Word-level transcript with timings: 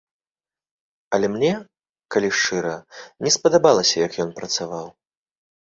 Але 1.17 1.27
мне, 1.33 1.51
калі 2.15 2.29
шчыра, 2.39 2.73
не 3.27 3.35
спадабалася, 3.39 3.95
як 4.07 4.13
ён 4.25 4.29
працаваў. 4.41 4.87